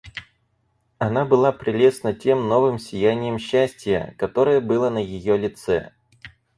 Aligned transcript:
Она 0.97 1.25
была 1.25 1.51
прелестна 1.51 2.11
тем 2.15 2.47
новым 2.49 2.79
сиянием 2.79 3.37
счастия, 3.37 4.15
которое 4.17 4.59
было 4.59 4.89
на 4.89 4.97
ее 4.97 5.37
лице. 5.37 5.93